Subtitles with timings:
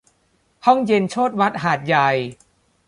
[0.65, 2.09] ห้องเย็นโชติวัฒน์หาดใหญ่